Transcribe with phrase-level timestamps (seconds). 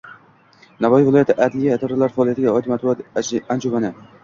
[0.85, 3.07] Navoiy viloyati adliya idoralari faoliyatiga oid matbuot
[3.57, 3.97] anjumani